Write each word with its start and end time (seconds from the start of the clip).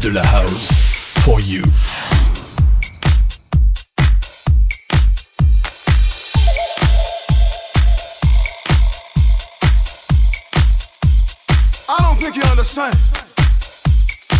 de 0.00 0.10
la 0.10 0.22
house. 0.22 0.70
For 1.24 1.40
you. 1.40 1.62
I 11.88 11.98
don't 11.98 12.16
think 12.16 12.36
you 12.36 12.42
understand. 12.44 12.94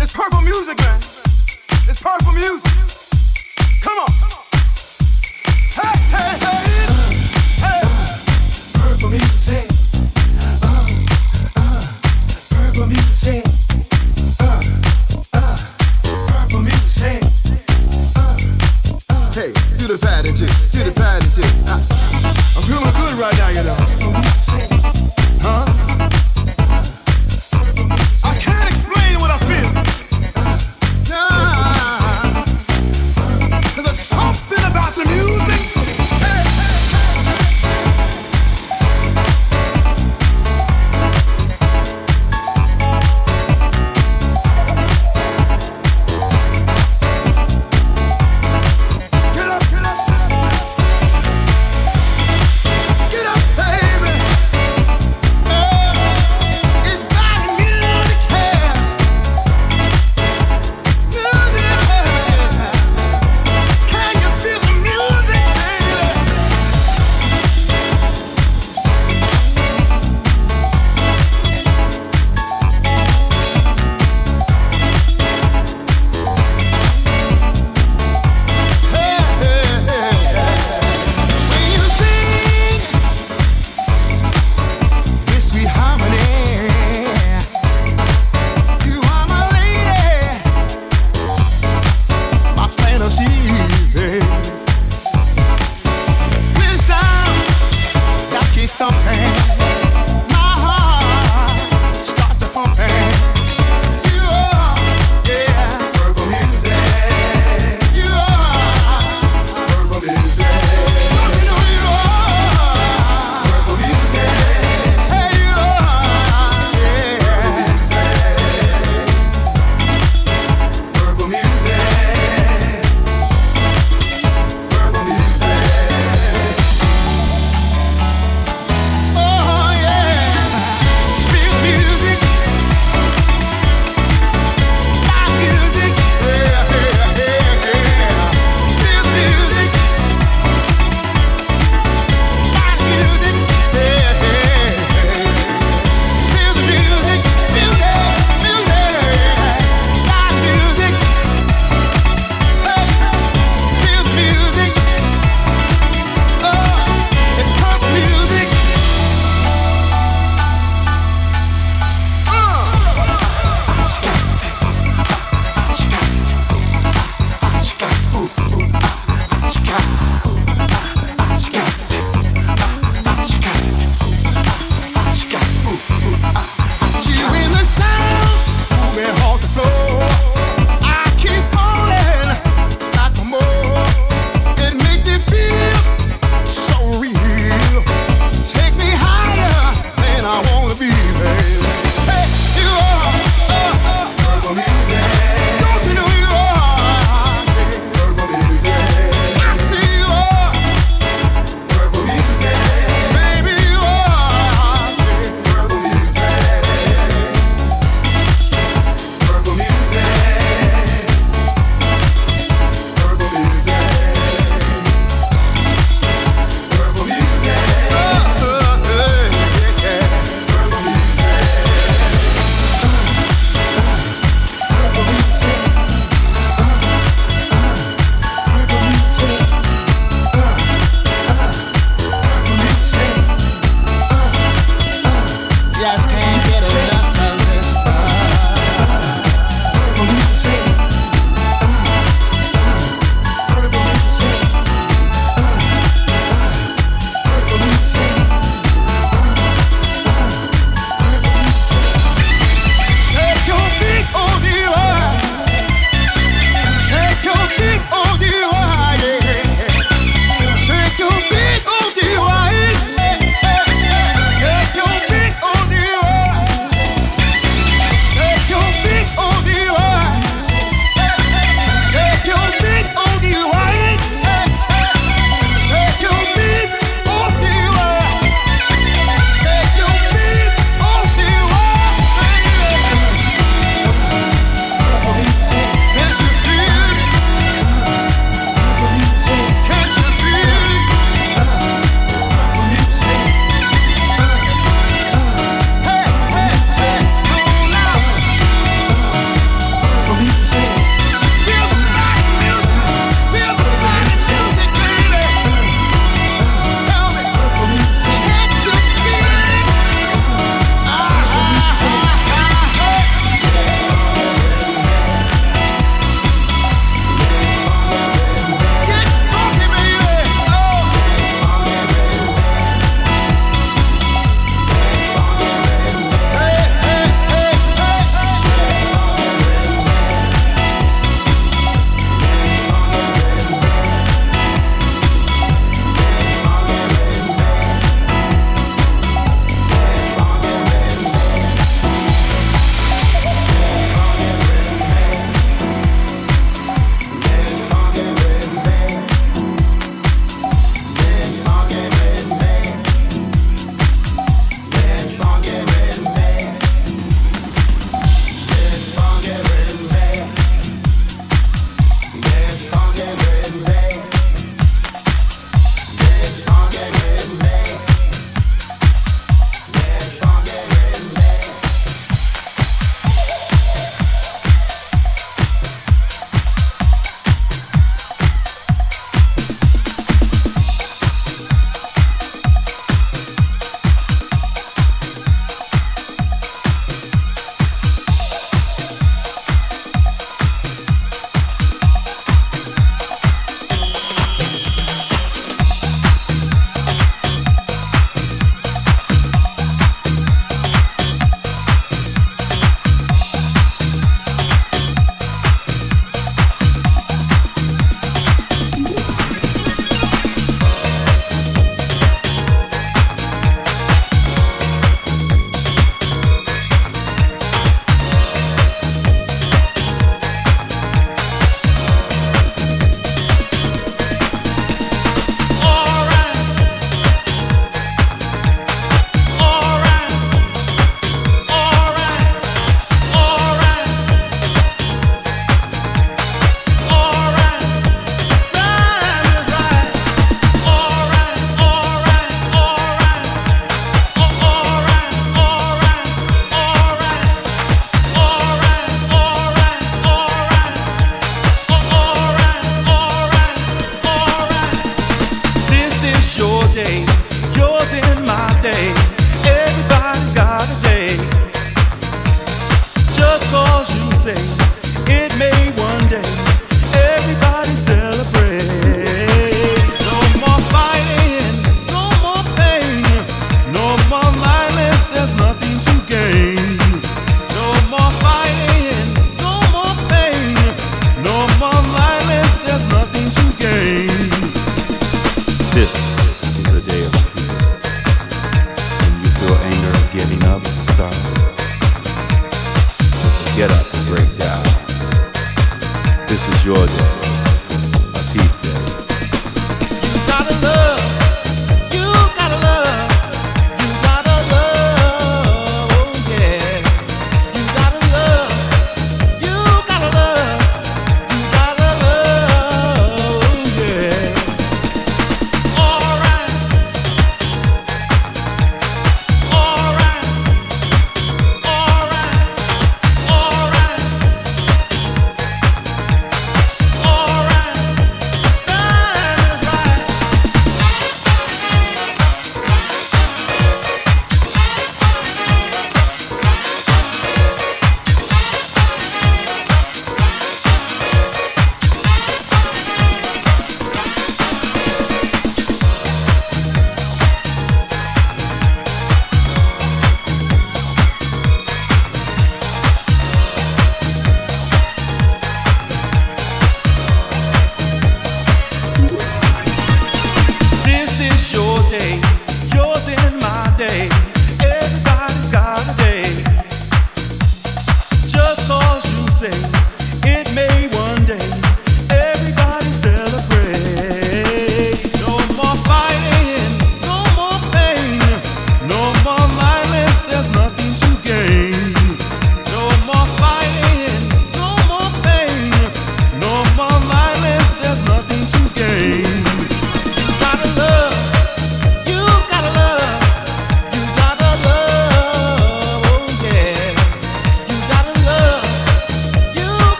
It's 0.00 0.12
purple 0.14 0.40
music, 0.40 0.78
man. 0.78 0.98
It's 1.88 2.00
purple 2.00 2.32
music. 2.32 2.72
Come 3.82 3.98
on. 3.98 4.10
Hey, 5.76 5.98
hey, 6.14 6.32
hey. 6.44 6.86
Hey. 7.60 7.82
Purple 8.72 9.10
music. 9.10 9.71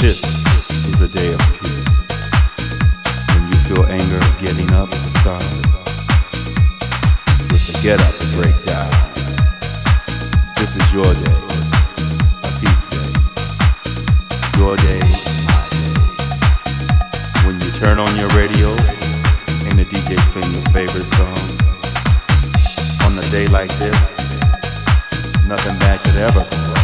This 0.00 0.22
is 0.86 1.00
a 1.00 1.08
day 1.08 1.32
of 1.32 1.40
peace. 1.58 1.88
When 3.34 3.48
you 3.50 3.58
feel 3.66 3.84
anger 3.86 4.20
getting 4.38 4.70
up, 4.72 4.88
stop. 5.18 5.42
With 7.50 7.66
the 7.66 7.80
get 7.82 7.98
up 7.98 8.14
and 8.22 8.32
break 8.38 8.54
down. 8.62 8.90
This 10.54 10.76
is 10.76 10.86
your 10.94 11.02
day, 11.02 11.38
a 12.46 12.50
peace 12.62 12.86
day. 12.86 13.10
Your 14.56 14.76
day, 14.76 15.02
my 15.50 15.66
day. 15.74 15.98
When 17.44 17.58
you 17.58 17.70
turn 17.72 17.98
on 17.98 18.14
your 18.14 18.28
radio 18.38 18.70
and 19.66 19.80
the 19.80 19.84
DJ 19.90 20.14
playing 20.30 20.52
your 20.54 20.62
favorite 20.70 21.10
song, 21.18 21.42
on 23.02 23.18
a 23.18 23.30
day 23.32 23.48
like 23.48 23.72
this, 23.78 23.98
nothing 25.48 25.76
bad 25.80 25.98
could 25.98 26.16
ever 26.22 26.44
come 26.44 26.77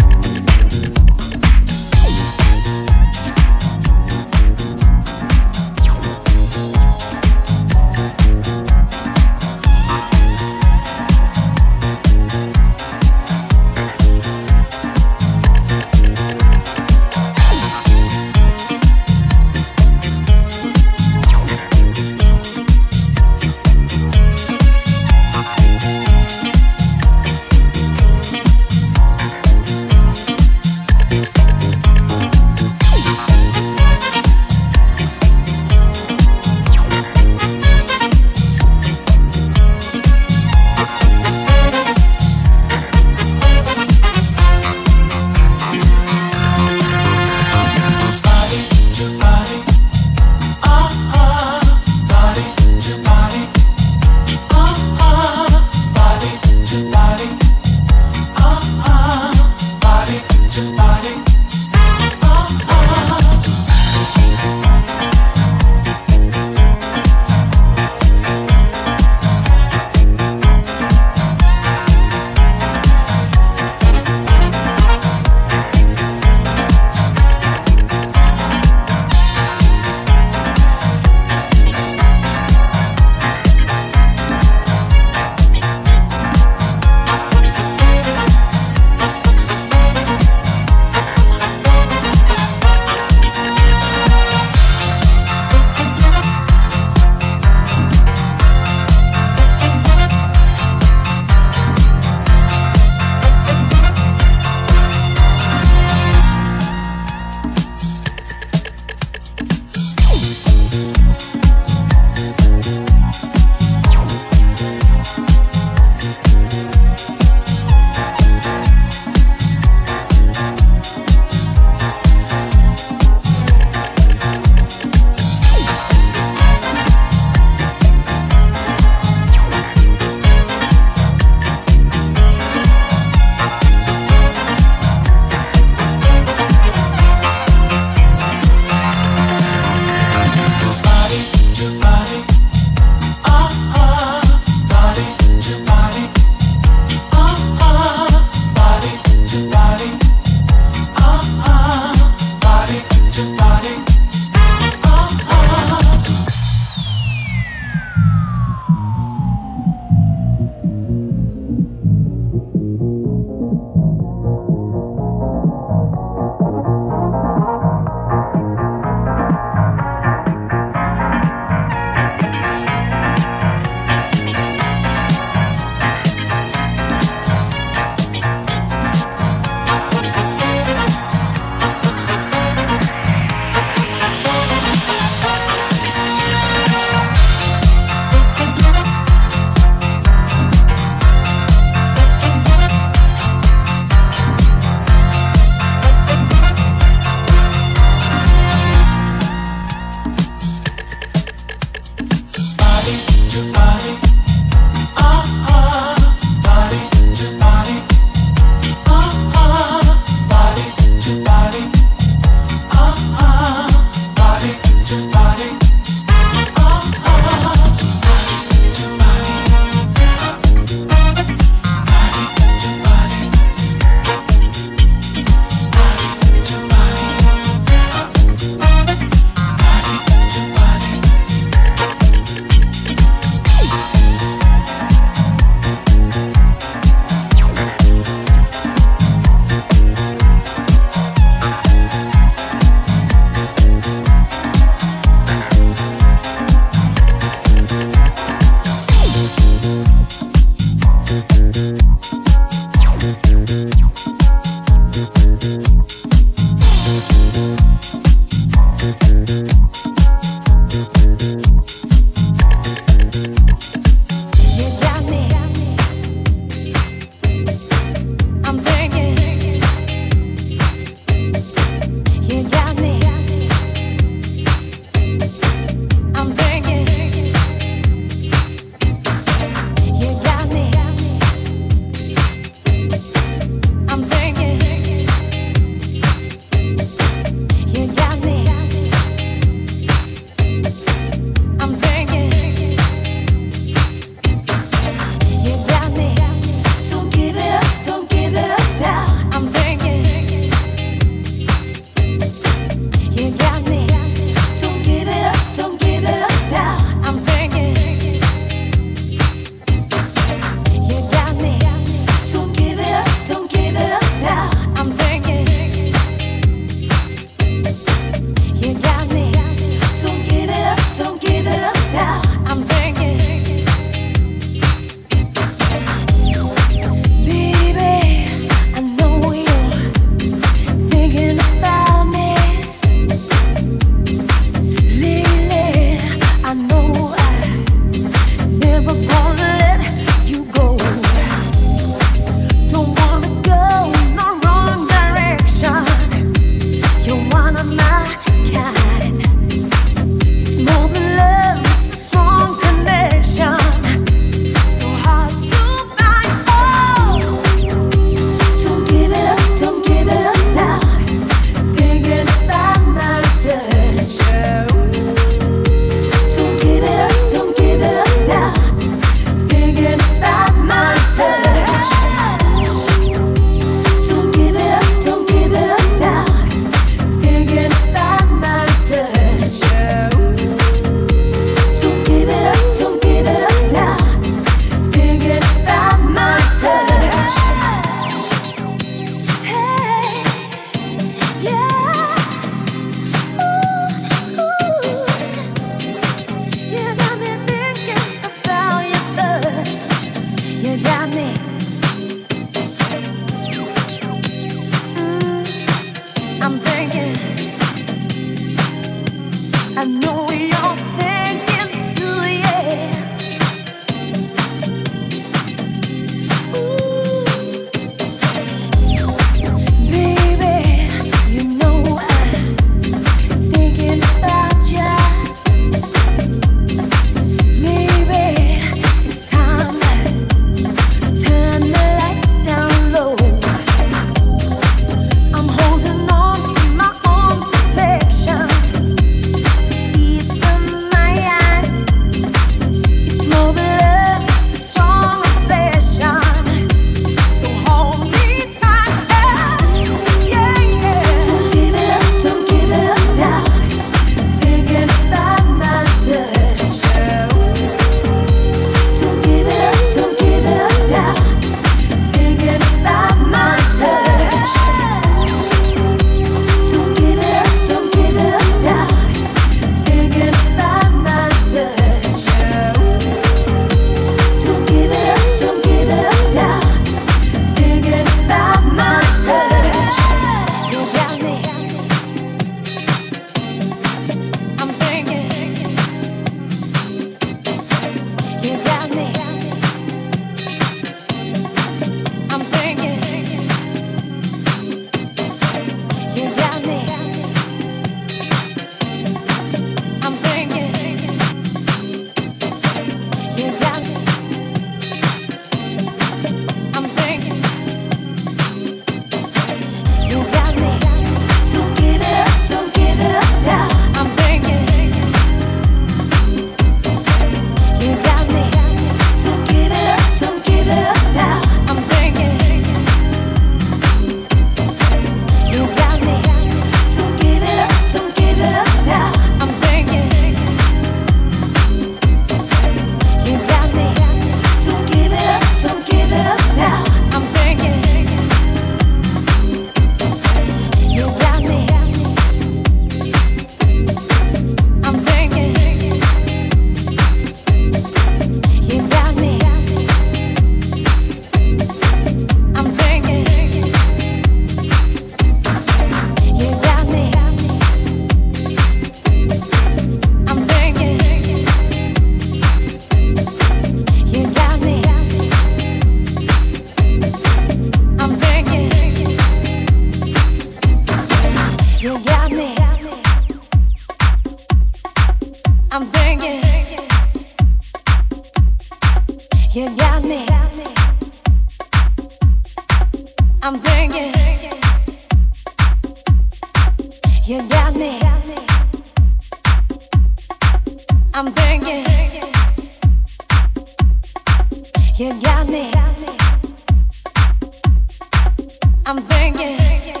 I'm 598.91 598.97
thinking. 599.03 599.47
I'm 599.47 599.57
thinking. 599.57 600.00